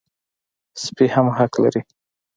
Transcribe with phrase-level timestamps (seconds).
[0.83, 1.81] سپي هم حق لري.